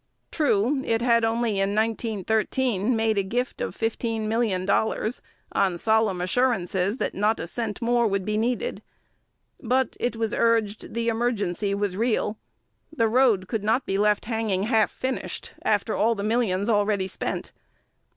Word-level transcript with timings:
True, 0.31 0.81
it 0.83 1.03
had 1.03 1.23
only 1.23 1.59
in 1.59 1.75
1913 1.75 2.95
made 2.95 3.19
a 3.19 3.21
gift 3.21 3.61
of 3.61 3.77
$15,000,000 3.77 5.21
on 5.51 5.77
solemn 5.77 6.21
assurances 6.21 6.97
that 6.97 7.13
not 7.13 7.39
a 7.39 7.45
cent 7.45 7.79
more 7.83 8.07
would 8.07 8.25
be 8.25 8.35
needed. 8.35 8.81
But, 9.59 9.95
it 9.99 10.15
was 10.15 10.33
urged, 10.33 10.95
the 10.95 11.09
emergency 11.09 11.75
was 11.75 11.95
real. 11.95 12.39
The 12.91 13.07
road 13.07 13.47
could 13.47 13.63
not 13.63 13.85
be 13.85 13.99
left 13.99 14.25
hanging 14.25 14.63
half 14.63 14.89
finished, 14.89 15.53
after 15.61 15.95
all 15.95 16.15
the 16.15 16.23
millions 16.23 16.67
already 16.67 17.07
spent. 17.07 17.51